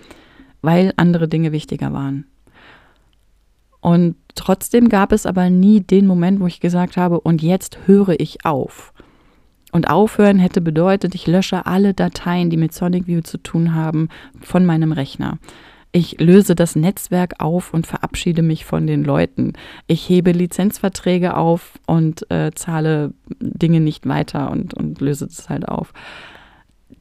[0.61, 2.25] weil andere Dinge wichtiger waren.
[3.81, 8.19] Und trotzdem gab es aber nie den Moment, wo ich gesagt habe, und jetzt höre
[8.19, 8.93] ich auf.
[9.71, 14.09] Und aufhören hätte bedeutet, ich lösche alle Dateien, die mit Sonic View zu tun haben,
[14.41, 15.37] von meinem Rechner.
[15.91, 19.53] Ich löse das Netzwerk auf und verabschiede mich von den Leuten.
[19.87, 25.67] Ich hebe Lizenzverträge auf und äh, zahle Dinge nicht weiter und, und löse das halt
[25.67, 25.93] auf.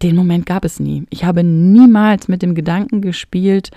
[0.02, 1.04] Den Moment gab es nie.
[1.10, 3.70] Ich habe niemals mit dem Gedanken gespielt,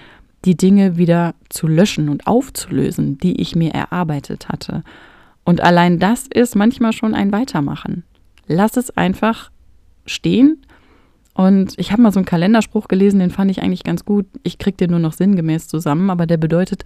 [0.45, 4.83] die Dinge wieder zu löschen und aufzulösen, die ich mir erarbeitet hatte.
[5.43, 8.03] Und allein das ist manchmal schon ein Weitermachen.
[8.47, 9.51] Lass es einfach
[10.05, 10.61] stehen.
[11.33, 14.25] Und ich habe mal so einen Kalenderspruch gelesen, den fand ich eigentlich ganz gut.
[14.43, 16.83] Ich kriege den nur noch sinngemäß zusammen, aber der bedeutet,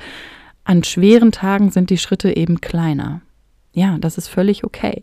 [0.64, 3.22] an schweren Tagen sind die Schritte eben kleiner.
[3.74, 5.02] Ja, das ist völlig okay.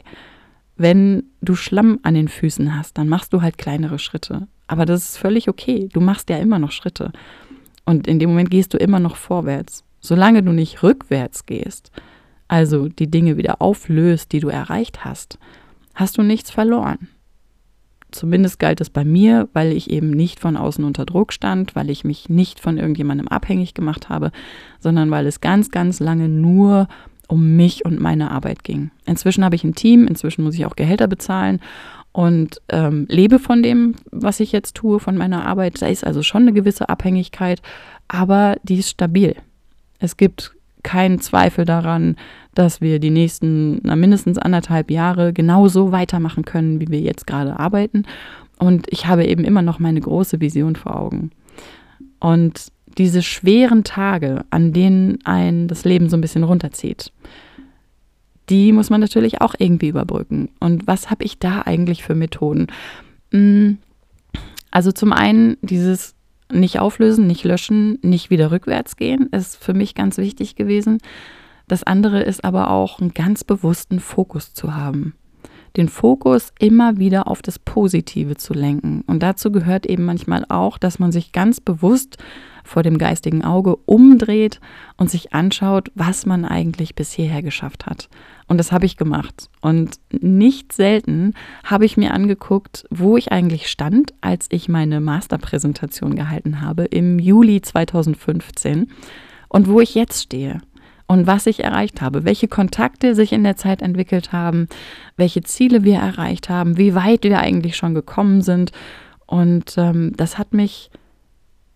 [0.77, 4.49] Wenn du Schlamm an den Füßen hast, dann machst du halt kleinere Schritte.
[4.67, 5.89] Aber das ist völlig okay.
[5.93, 7.13] Du machst ja immer noch Schritte.
[7.85, 9.85] Und in dem Moment gehst du immer noch vorwärts.
[10.01, 11.93] Solange du nicht rückwärts gehst,
[12.49, 15.39] also die Dinge wieder auflöst, die du erreicht hast,
[15.95, 17.09] hast du nichts verloren.
[18.11, 21.89] Zumindest galt es bei mir, weil ich eben nicht von außen unter Druck stand, weil
[21.89, 24.33] ich mich nicht von irgendjemandem abhängig gemacht habe,
[24.81, 26.89] sondern weil es ganz, ganz lange nur
[27.27, 28.91] um mich und meine Arbeit ging.
[29.07, 31.61] Inzwischen habe ich ein Team, inzwischen muss ich auch Gehälter bezahlen
[32.13, 35.81] und ähm, lebe von dem, was ich jetzt tue, von meiner Arbeit.
[35.81, 37.63] Da ist also schon eine gewisse Abhängigkeit,
[38.09, 39.35] aber die ist stabil.
[39.99, 42.17] Es gibt keinen Zweifel daran,
[42.55, 47.59] dass wir die nächsten na, mindestens anderthalb Jahre genauso weitermachen können, wie wir jetzt gerade
[47.59, 48.05] arbeiten.
[48.59, 51.31] Und ich habe eben immer noch meine große Vision vor Augen.
[52.21, 57.11] Und diese schweren Tage, an denen ein das Leben so ein bisschen runterzieht,
[58.49, 60.51] die muss man natürlich auch irgendwie überbrücken.
[60.61, 62.67] Und was habe ich da eigentlich für Methoden?
[63.31, 63.75] Mm,
[64.71, 66.15] also zum einen dieses
[66.51, 70.99] nicht auflösen, nicht löschen, nicht wieder rückwärts gehen, ist für mich ganz wichtig gewesen.
[71.69, 75.15] Das andere ist aber auch einen ganz bewussten Fokus zu haben.
[75.77, 79.03] Den Fokus immer wieder auf das Positive zu lenken.
[79.07, 82.19] Und dazu gehört eben manchmal auch, dass man sich ganz bewusst
[82.65, 84.61] vor dem geistigen Auge umdreht
[84.97, 88.09] und sich anschaut, was man eigentlich bis hierher geschafft hat.
[88.47, 89.49] Und das habe ich gemacht.
[89.61, 96.15] Und nicht selten habe ich mir angeguckt, wo ich eigentlich stand, als ich meine Masterpräsentation
[96.15, 98.91] gehalten habe im Juli 2015
[99.49, 100.61] und wo ich jetzt stehe
[101.13, 104.67] und was ich erreicht habe, welche Kontakte sich in der Zeit entwickelt haben,
[105.17, 108.73] welche Ziele wir erreicht haben, wie weit wir eigentlich schon gekommen sind.
[109.27, 110.91] Und ähm, das hat mich,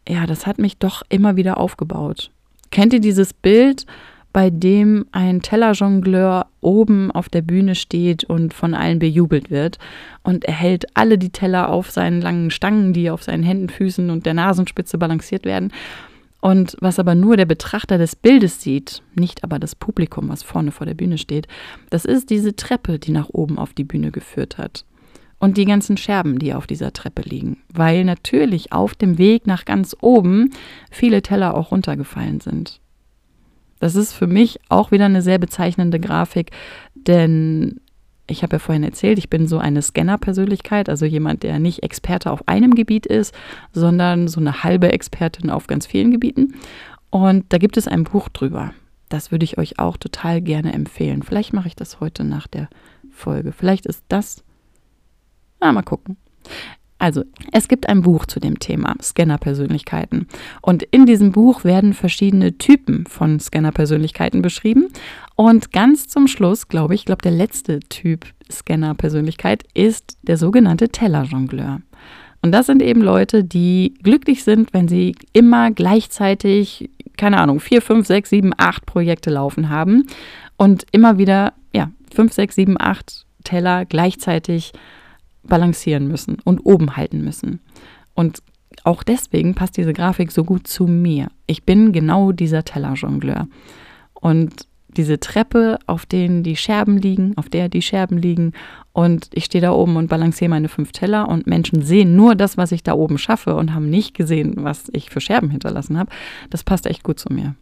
[0.09, 2.31] ja, das hat mich doch immer wieder aufgebaut.
[2.71, 3.87] Kennt ihr dieses Bild,
[4.33, 9.79] bei dem ein Tellerjongleur oben auf der Bühne steht und von allen bejubelt wird
[10.23, 14.11] und er hält alle die Teller auf seinen langen Stangen, die auf seinen Händen, Füßen
[14.11, 15.73] und der Nasenspitze balanciert werden.
[16.42, 20.71] Und was aber nur der Betrachter des Bildes sieht, nicht aber das Publikum, was vorne
[20.71, 21.49] vor der Bühne steht,
[21.88, 24.85] das ist diese Treppe, die nach oben auf die Bühne geführt hat.
[25.38, 27.59] Und die ganzen Scherben, die auf dieser Treppe liegen.
[27.72, 30.51] Weil natürlich auf dem Weg nach ganz oben
[30.90, 32.81] viele Teller auch runtergefallen sind.
[33.79, 36.51] Das ist für mich auch wieder eine sehr bezeichnende Grafik,
[36.94, 37.81] denn
[38.27, 42.31] ich habe ja vorhin erzählt, ich bin so eine Scanner-Persönlichkeit, also jemand, der nicht Experte
[42.31, 43.35] auf einem Gebiet ist,
[43.72, 46.55] sondern so eine halbe Expertin auf ganz vielen Gebieten.
[47.11, 48.72] Und da gibt es ein Buch drüber.
[49.09, 51.22] Das würde ich euch auch total gerne empfehlen.
[51.22, 52.68] Vielleicht mache ich das heute nach der
[53.12, 53.53] Folge.
[53.53, 54.42] Vielleicht ist das.
[55.61, 56.16] Na, mal gucken.
[56.99, 60.29] Also, es gibt ein Buch zu dem Thema Scanner-Persönlichkeiten.
[60.62, 64.88] Und in diesem Buch werden verschiedene Typen von Scanner-Persönlichkeiten beschrieben.
[65.35, 71.83] Und ganz zum Schluss, glaube ich, glaube der letzte Typ Scanner-Persönlichkeit ist der sogenannte Teller-Jongleur.
[72.40, 77.83] Und das sind eben Leute, die glücklich sind, wenn sie immer gleichzeitig, keine Ahnung, vier,
[77.83, 80.07] fünf, sechs, sieben, acht Projekte laufen haben
[80.57, 84.73] und immer wieder, ja, fünf, sechs, sieben, acht Teller gleichzeitig
[85.49, 87.61] balancieren müssen und oben halten müssen.
[88.15, 88.43] Und
[88.85, 91.29] auch deswegen passt diese Grafik so gut zu mir.
[91.47, 93.49] Ich bin genau dieser Tellerjongleur.
[94.15, 98.53] Und diese Treppe, auf denen die Scherben liegen, auf der die Scherben liegen.
[98.93, 102.57] Und ich stehe da oben und balanciere meine fünf Teller und Menschen sehen nur das,
[102.57, 106.11] was ich da oben schaffe und haben nicht gesehen, was ich für Scherben hinterlassen habe.
[106.51, 107.55] Das passt echt gut zu mir.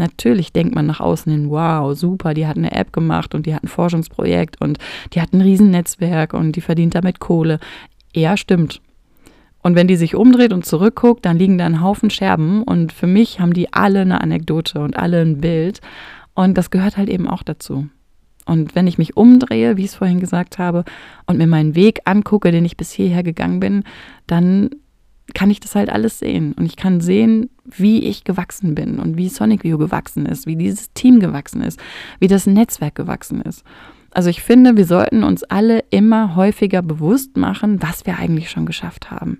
[0.00, 3.54] Natürlich denkt man nach außen hin, wow, super, die hat eine App gemacht und die
[3.54, 4.78] hat ein Forschungsprojekt und
[5.12, 7.60] die hat ein Riesennetzwerk und die verdient damit Kohle.
[8.14, 8.80] Ja, stimmt.
[9.62, 13.06] Und wenn die sich umdreht und zurückguckt, dann liegen da ein Haufen Scherben und für
[13.06, 15.82] mich haben die alle eine Anekdote und alle ein Bild
[16.32, 17.86] und das gehört halt eben auch dazu.
[18.46, 20.84] Und wenn ich mich umdrehe, wie ich es vorhin gesagt habe,
[21.26, 23.84] und mir meinen Weg angucke, den ich bis hierher gegangen bin,
[24.26, 24.70] dann
[25.34, 26.54] kann ich das halt alles sehen.
[26.54, 30.56] Und ich kann sehen, wie ich gewachsen bin und wie Sonic View gewachsen ist, wie
[30.56, 31.80] dieses Team gewachsen ist,
[32.18, 33.64] wie das Netzwerk gewachsen ist.
[34.12, 38.66] Also ich finde, wir sollten uns alle immer häufiger bewusst machen, was wir eigentlich schon
[38.66, 39.38] geschafft haben.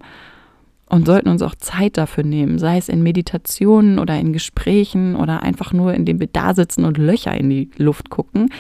[0.88, 5.42] Und sollten uns auch Zeit dafür nehmen, sei es in Meditationen oder in Gesprächen oder
[5.42, 8.50] einfach nur, indem wir da sitzen und Löcher in die Luft gucken,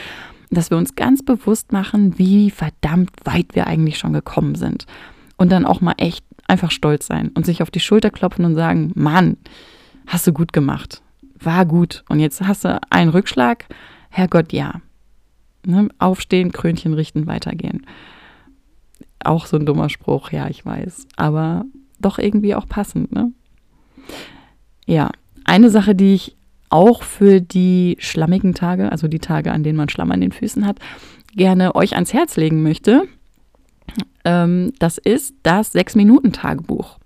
[0.50, 4.86] dass wir uns ganz bewusst machen, wie verdammt weit wir eigentlich schon gekommen sind.
[5.36, 8.54] Und dann auch mal echt einfach stolz sein und sich auf die Schulter klopfen und
[8.54, 9.36] sagen, Mann,
[10.06, 11.02] hast du gut gemacht,
[11.38, 12.04] war gut.
[12.08, 13.66] Und jetzt hast du einen Rückschlag,
[14.10, 14.82] Herrgott, ja.
[15.64, 15.88] Ne?
[15.98, 17.86] Aufstehen, Krönchen richten, weitergehen.
[19.22, 21.06] Auch so ein dummer Spruch, ja, ich weiß.
[21.16, 21.64] Aber
[21.98, 23.32] doch irgendwie auch passend, ne?
[24.86, 25.10] Ja,
[25.44, 26.36] eine Sache, die ich
[26.70, 30.66] auch für die schlammigen Tage, also die Tage, an denen man Schlamm an den Füßen
[30.66, 30.78] hat,
[31.36, 33.06] gerne euch ans Herz legen möchte,
[34.24, 36.98] ähm, das ist das Sechs-Minuten-Tagebuch.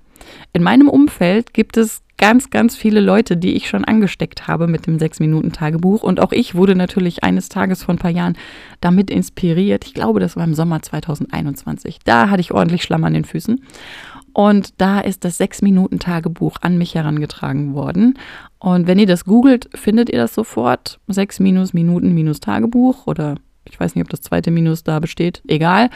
[0.53, 4.87] In meinem Umfeld gibt es ganz, ganz viele Leute, die ich schon angesteckt habe mit
[4.87, 6.03] dem Sechs-Minuten-Tagebuch.
[6.03, 8.37] Und auch ich wurde natürlich eines Tages vor ein paar Jahren
[8.81, 9.85] damit inspiriert.
[9.85, 11.99] Ich glaube, das war im Sommer 2021.
[12.05, 13.65] Da hatte ich ordentlich Schlamm an den Füßen.
[14.33, 18.19] Und da ist das Sechs-Minuten-Tagebuch an mich herangetragen worden.
[18.59, 20.99] Und wenn ihr das googelt, findet ihr das sofort.
[21.07, 23.37] Sechs Minus Minuten Minus Tagebuch oder
[23.69, 25.43] ich weiß nicht, ob das zweite Minus da besteht.
[25.47, 25.89] Egal.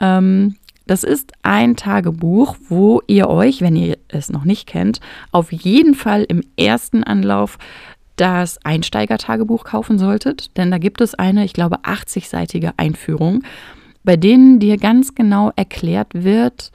[0.00, 5.52] Ähm, das ist ein Tagebuch, wo ihr euch, wenn ihr es noch nicht kennt, auf
[5.52, 7.58] jeden Fall im ersten Anlauf
[8.16, 10.56] das Einsteigertagebuch kaufen solltet.
[10.56, 13.44] Denn da gibt es eine, ich glaube, 80-seitige Einführung,
[14.02, 16.72] bei denen dir ganz genau erklärt wird,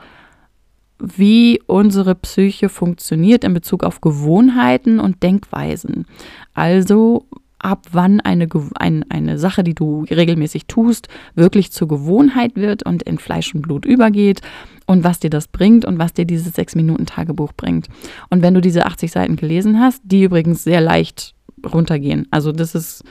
[0.98, 6.06] wie unsere Psyche funktioniert in Bezug auf Gewohnheiten und Denkweisen.
[6.54, 7.26] Also
[7.66, 13.02] ab wann eine, ein, eine Sache, die du regelmäßig tust, wirklich zur Gewohnheit wird und
[13.02, 14.42] in Fleisch und Blut übergeht
[14.86, 17.88] und was dir das bringt und was dir dieses 6-Minuten-Tagebuch bringt.
[18.30, 21.34] Und wenn du diese 80 Seiten gelesen hast, die übrigens sehr leicht
[21.66, 23.04] runtergehen, also das ist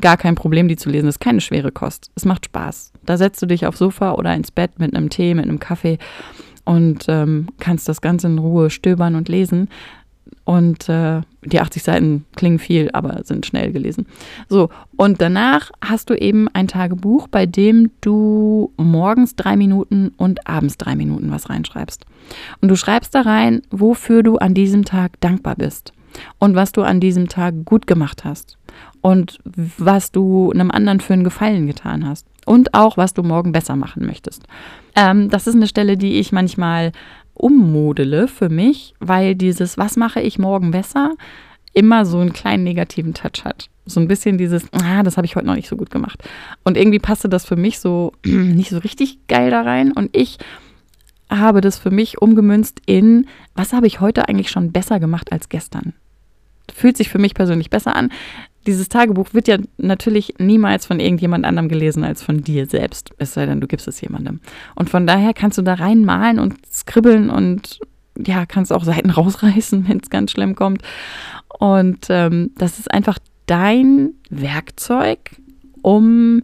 [0.00, 2.10] gar kein Problem, die zu lesen, das ist keine schwere Kost.
[2.16, 2.92] Es macht Spaß.
[3.06, 5.98] Da setzt du dich aufs Sofa oder ins Bett mit einem Tee, mit einem Kaffee
[6.64, 9.68] und ähm, kannst das Ganze in Ruhe stöbern und lesen.
[10.44, 14.06] Und äh, die 80 Seiten klingen viel, aber sind schnell gelesen.
[14.48, 20.46] So, und danach hast du eben ein Tagebuch, bei dem du morgens drei Minuten und
[20.46, 22.06] abends drei Minuten was reinschreibst.
[22.60, 25.92] Und du schreibst da rein, wofür du an diesem Tag dankbar bist
[26.38, 28.58] und was du an diesem Tag gut gemacht hast
[29.00, 33.52] und was du einem anderen für einen Gefallen getan hast und auch, was du morgen
[33.52, 34.44] besser machen möchtest.
[34.94, 36.92] Ähm, das ist eine Stelle, die ich manchmal
[37.42, 41.14] ummodele für mich, weil dieses, was mache ich morgen besser,
[41.74, 43.68] immer so einen kleinen negativen Touch hat.
[43.84, 46.22] So ein bisschen dieses, ah, das habe ich heute noch nicht so gut gemacht.
[46.62, 49.92] Und irgendwie passte das für mich so nicht so richtig geil da rein.
[49.92, 50.38] Und ich
[51.28, 55.48] habe das für mich umgemünzt in, was habe ich heute eigentlich schon besser gemacht als
[55.48, 55.94] gestern?
[56.72, 58.10] Fühlt sich für mich persönlich besser an
[58.66, 63.34] dieses Tagebuch wird ja natürlich niemals von irgendjemand anderem gelesen als von dir selbst, es
[63.34, 64.40] sei denn, du gibst es jemandem.
[64.74, 67.80] Und von daher kannst du da reinmalen und skribbeln und
[68.16, 70.82] ja, kannst auch Seiten rausreißen, wenn es ganz schlimm kommt.
[71.58, 75.18] Und ähm, das ist einfach dein Werkzeug,
[75.82, 76.42] um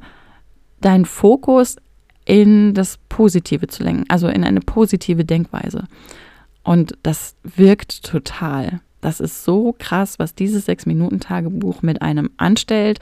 [0.80, 1.76] deinen Fokus
[2.24, 5.84] in das Positive zu lenken, also in eine positive Denkweise.
[6.62, 8.80] Und das wirkt total.
[9.00, 12.98] Das ist so krass, was dieses Sechs-Minuten-Tagebuch mit einem anstellt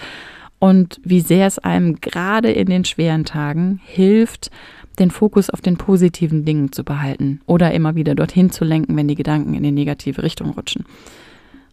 [0.59, 4.51] und wie sehr es einem gerade in den schweren Tagen hilft,
[4.99, 9.09] den Fokus auf den positiven Dingen zu behalten oder immer wieder dorthin zu lenken, wenn
[9.09, 10.85] die Gedanken in die negative Richtung rutschen.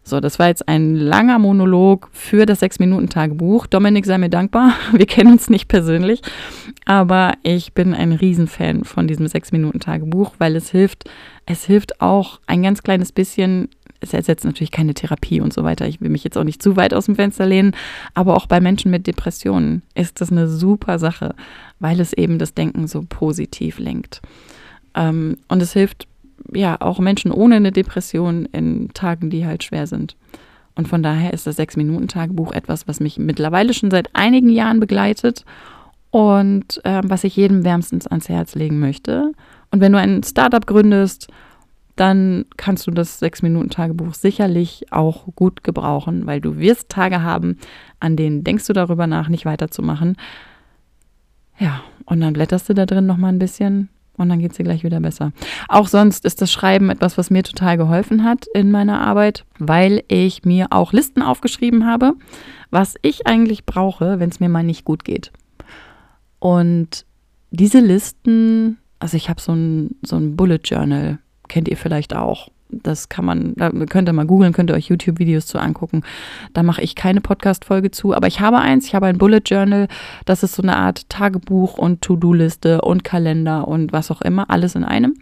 [0.06, 3.66] So, das war jetzt ein langer Monolog für das Sechs-Minuten-Tagebuch.
[3.66, 4.74] Dominik, sei mir dankbar.
[4.92, 6.20] Wir kennen uns nicht persönlich,
[6.84, 11.08] aber ich bin ein Riesenfan von diesem Sechs-Minuten-Tagebuch, weil es hilft,
[11.46, 13.70] es hilft auch ein ganz kleines bisschen
[14.04, 15.86] es ersetzt natürlich keine Therapie und so weiter.
[15.86, 17.74] Ich will mich jetzt auch nicht zu weit aus dem Fenster lehnen,
[18.14, 21.34] aber auch bei Menschen mit Depressionen ist das eine super Sache,
[21.80, 24.22] weil es eben das Denken so positiv lenkt.
[24.94, 26.06] Ähm, und es hilft
[26.52, 30.16] ja auch Menschen ohne eine Depression in Tagen, die halt schwer sind.
[30.74, 35.44] Und von daher ist das Sechs-Minuten-Tagebuch etwas, was mich mittlerweile schon seit einigen Jahren begleitet
[36.10, 39.32] und äh, was ich jedem wärmstens ans Herz legen möchte.
[39.70, 41.28] Und wenn du ein Startup gründest
[41.96, 47.58] dann kannst du das Sechs-Minuten-Tagebuch sicherlich auch gut gebrauchen, weil du wirst Tage haben,
[48.00, 50.16] an denen denkst du darüber nach, nicht weiterzumachen.
[51.58, 54.64] Ja, und dann blätterst du da drin nochmal ein bisschen und dann geht es dir
[54.64, 55.32] gleich wieder besser.
[55.68, 60.02] Auch sonst ist das Schreiben etwas, was mir total geholfen hat in meiner Arbeit, weil
[60.08, 62.14] ich mir auch Listen aufgeschrieben habe,
[62.70, 65.32] was ich eigentlich brauche, wenn es mir mal nicht gut geht.
[66.38, 67.06] Und
[67.50, 71.18] diese Listen, also ich habe so ein, so ein Bullet Journal
[71.54, 72.48] kennt ihr vielleicht auch.
[72.68, 76.02] Das kann man, da könnt ihr mal googeln, könnt ihr euch YouTube-Videos zu angucken.
[76.52, 79.86] Da mache ich keine Podcast-Folge zu, aber ich habe eins, ich habe ein Bullet Journal.
[80.24, 84.74] Das ist so eine Art Tagebuch und To-Do-Liste und Kalender und was auch immer, alles
[84.74, 85.14] in einem.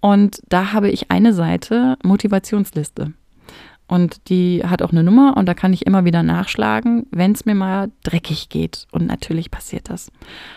[0.00, 3.14] Und da habe ich eine Seite Motivationsliste.
[3.88, 7.46] Und die hat auch eine Nummer und da kann ich immer wieder nachschlagen, wenn es
[7.46, 8.86] mir mal dreckig geht.
[8.90, 10.10] Und natürlich passiert das.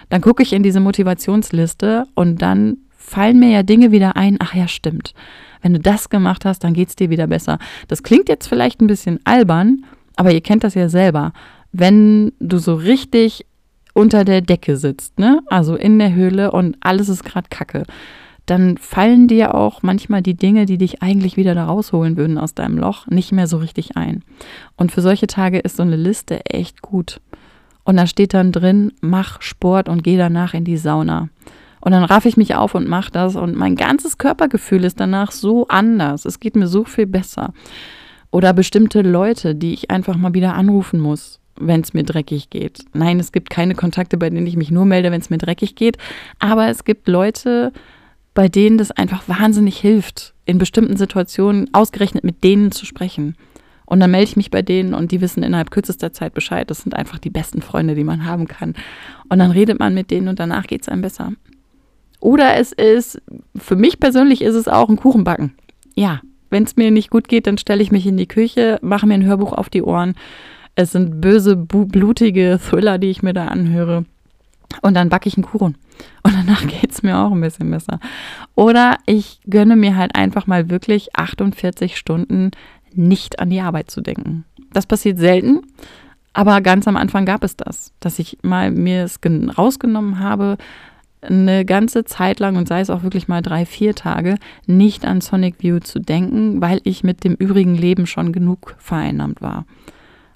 [0.09, 4.37] Dann gucke ich in diese Motivationsliste und dann fallen mir ja Dinge wieder ein.
[4.39, 5.13] Ach ja, stimmt.
[5.61, 7.59] Wenn du das gemacht hast, dann geht es dir wieder besser.
[7.87, 11.33] Das klingt jetzt vielleicht ein bisschen albern, aber ihr kennt das ja selber.
[11.71, 13.45] Wenn du so richtig
[13.93, 15.41] unter der Decke sitzt, ne?
[15.47, 17.83] Also in der Höhle und alles ist gerade Kacke
[18.45, 22.53] dann fallen dir auch manchmal die Dinge, die dich eigentlich wieder da rausholen würden aus
[22.53, 24.23] deinem Loch, nicht mehr so richtig ein.
[24.77, 27.21] Und für solche Tage ist so eine Liste echt gut.
[27.83, 31.29] Und da steht dann drin, mach Sport und geh danach in die Sauna.
[31.85, 35.31] Und dann raff ich mich auf und mach das und mein ganzes Körpergefühl ist danach
[35.31, 36.25] so anders.
[36.25, 37.53] Es geht mir so viel besser.
[38.31, 42.83] Oder bestimmte Leute, die ich einfach mal wieder anrufen muss, wenn es mir dreckig geht.
[42.93, 45.75] Nein, es gibt keine Kontakte, bei denen ich mich nur melde, wenn es mir dreckig
[45.75, 45.99] geht.
[46.39, 47.71] Aber es gibt Leute,
[48.33, 53.35] bei denen das einfach wahnsinnig hilft, in bestimmten Situationen ausgerechnet mit denen zu sprechen.
[53.85, 56.67] Und dann melde ich mich bei denen und die wissen innerhalb kürzester Zeit Bescheid.
[56.71, 58.73] Das sind einfach die besten Freunde, die man haben kann.
[59.29, 61.31] Und dann redet man mit denen und danach geht es einem besser.
[62.25, 63.21] Oder es ist,
[63.55, 65.53] für mich persönlich ist es auch ein Kuchenbacken.
[65.93, 69.05] Ja, wenn es mir nicht gut geht, dann stelle ich mich in die Küche, mache
[69.05, 70.15] mir ein Hörbuch auf die Ohren.
[70.73, 74.05] Es sind böse, blutige Thriller, die ich mir da anhöre.
[74.81, 75.77] Und dann backe ich einen Kuchen.
[76.23, 77.99] Und danach geht es mir auch ein bisschen besser.
[78.55, 82.49] Oder ich gönne mir halt einfach mal wirklich 48 Stunden
[82.91, 84.45] nicht an die Arbeit zu denken.
[84.73, 85.61] Das passiert selten,
[86.33, 89.19] aber ganz am Anfang gab es das, dass ich mal mir es
[89.55, 90.57] rausgenommen habe,
[91.21, 94.35] eine ganze Zeit lang und sei es auch wirklich mal drei, vier Tage,
[94.67, 99.41] nicht an Sonic View zu denken, weil ich mit dem übrigen Leben schon genug vereinnahmt
[99.41, 99.65] war.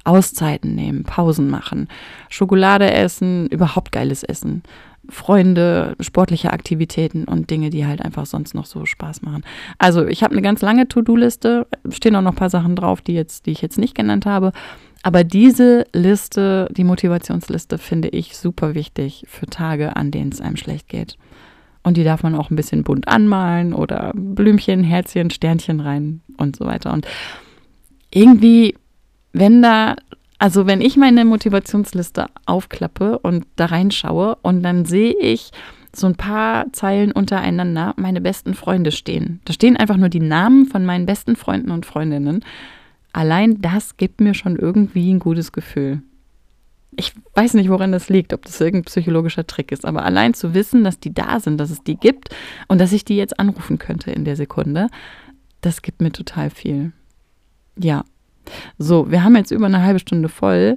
[0.06, 1.88] Auszeiten nehmen, Pausen machen,
[2.30, 4.64] Schokolade essen, überhaupt geiles Essen.
[5.10, 9.44] Freunde, sportliche Aktivitäten und Dinge, die halt einfach sonst noch so Spaß machen.
[9.80, 13.14] Also ich habe eine ganz lange To-Do-Liste, stehen auch noch ein paar Sachen drauf, die,
[13.14, 14.52] jetzt, die ich jetzt nicht genannt habe.
[15.02, 20.58] Aber diese Liste, die Motivationsliste, finde ich super wichtig für Tage, an denen es einem
[20.58, 21.18] schlecht geht.
[21.84, 26.58] Und die darf man auch ein bisschen bunt anmalen oder Blümchen, Herzchen, Sternchen rein und
[26.58, 26.92] so weiter.
[26.92, 27.08] Und
[28.12, 28.76] irgendwie
[29.34, 29.96] wenn da,
[30.38, 35.52] also wenn ich meine Motivationsliste aufklappe und da reinschaue und dann sehe ich
[35.96, 39.42] so ein paar Zeilen untereinander meine besten Freunde stehen.
[39.46, 42.44] Da stehen einfach nur die Namen von meinen besten Freunden und Freundinnen.
[43.14, 46.02] Allein das gibt mir schon irgendwie ein gutes Gefühl.
[46.96, 50.54] Ich weiß nicht, woran das liegt, ob das irgendein psychologischer Trick ist, aber allein zu
[50.54, 52.36] wissen, dass die da sind, dass es die gibt
[52.68, 54.88] und dass ich die jetzt anrufen könnte in der Sekunde,
[55.62, 56.92] das gibt mir total viel.
[57.78, 58.04] Ja,
[58.78, 60.76] so, wir haben jetzt über eine halbe Stunde voll.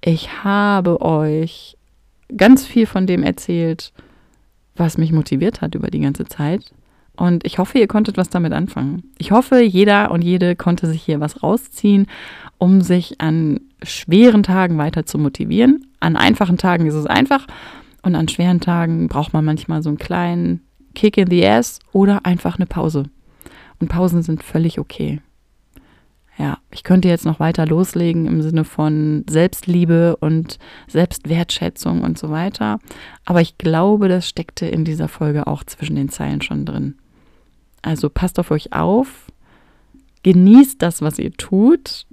[0.00, 1.76] Ich habe euch
[2.36, 3.92] ganz viel von dem erzählt,
[4.76, 6.72] was mich motiviert hat über die ganze Zeit.
[7.16, 9.12] Und ich hoffe, ihr konntet was damit anfangen.
[9.18, 12.06] Ich hoffe, jeder und jede konnte sich hier was rausziehen,
[12.58, 15.86] um sich an schweren Tagen weiter zu motivieren.
[16.00, 17.46] An einfachen Tagen ist es einfach
[18.02, 20.60] und an schweren Tagen braucht man manchmal so einen kleinen
[20.94, 23.04] Kick in the ass oder einfach eine Pause.
[23.78, 25.20] Und Pausen sind völlig okay.
[26.38, 32.30] Ja, ich könnte jetzt noch weiter loslegen im Sinne von Selbstliebe und Selbstwertschätzung und so
[32.30, 32.78] weiter.
[33.26, 36.96] Aber ich glaube, das steckte in dieser Folge auch zwischen den Zeilen schon drin.
[37.82, 39.26] Also passt auf euch auf,
[40.22, 42.06] genießt das, was ihr tut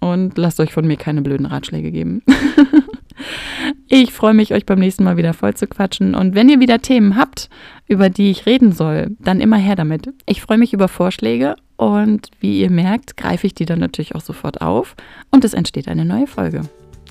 [0.00, 2.22] und lasst euch von mir keine blöden Ratschläge geben.
[3.88, 6.14] ich freue mich, euch beim nächsten Mal wieder voll zu quatschen.
[6.14, 7.48] Und wenn ihr wieder Themen habt,
[7.88, 10.12] über die ich reden soll, dann immer her damit.
[10.26, 14.20] Ich freue mich über Vorschläge und wie ihr merkt, greife ich die dann natürlich auch
[14.20, 14.96] sofort auf
[15.30, 16.62] und es entsteht eine neue Folge.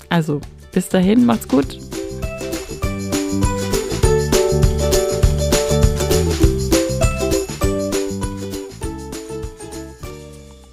[0.08, 0.40] Also
[0.72, 1.78] bis dahin, macht's gut.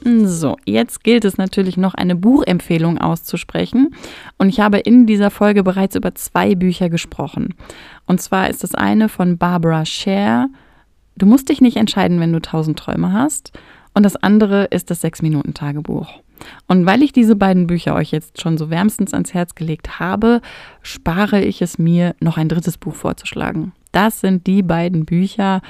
[0.05, 3.95] So, jetzt gilt es natürlich noch eine Buchempfehlung auszusprechen.
[4.37, 7.55] Und ich habe in dieser Folge bereits über zwei Bücher gesprochen.
[8.05, 10.49] Und zwar ist das eine von Barbara Scher.
[11.15, 13.53] Du musst dich nicht entscheiden, wenn du tausend Träume hast.
[13.93, 16.09] Und das andere ist das Sechs-Minuten-Tagebuch.
[16.67, 20.41] Und weil ich diese beiden Bücher euch jetzt schon so wärmstens ans Herz gelegt habe,
[20.81, 23.71] spare ich es mir, noch ein drittes Buch vorzuschlagen.
[23.91, 25.61] Das sind die beiden Bücher,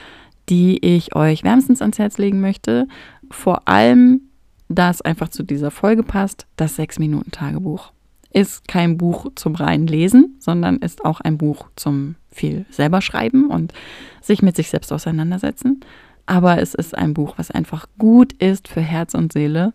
[0.50, 2.88] die ich euch wärmstens ans Herz legen möchte.
[3.30, 4.22] Vor allem,
[4.70, 7.92] da es einfach zu dieser Folge passt, das Sechs-Minuten-Tagebuch.
[8.32, 13.50] Ist kein Buch zum reinen Lesen, sondern ist auch ein Buch zum viel selber schreiben
[13.52, 13.74] und
[14.22, 15.82] sich mit sich selbst auseinandersetzen.
[16.26, 19.74] aber es ist ein Buch, was einfach gut ist für Herz und Seele.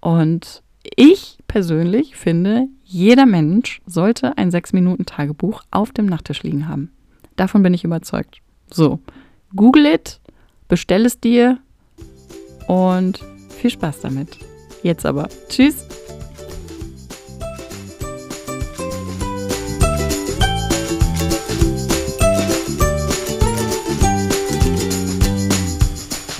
[0.00, 0.62] Und
[0.96, 6.92] ich persönlich finde, jeder Mensch sollte ein 6-Minuten-Tagebuch auf dem Nachttisch liegen haben.
[7.36, 8.38] Davon bin ich überzeugt.
[8.70, 9.00] So,
[9.54, 10.20] google it,
[10.68, 11.58] bestell es dir
[12.68, 13.20] und
[13.56, 14.38] viel Spaß damit.
[14.82, 15.28] Jetzt aber.
[15.48, 15.86] Tschüss.